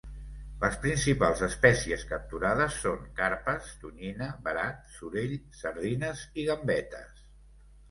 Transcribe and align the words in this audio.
Les 0.61 0.77
principals 0.85 1.43
espècies 1.47 2.05
capturades 2.13 2.79
són 2.87 3.05
carpes, 3.21 3.69
tonyina, 3.85 4.31
verat, 4.49 4.83
sorell, 4.97 5.39
sardines 5.61 6.27
i 6.45 6.51
gambetes. 6.51 7.25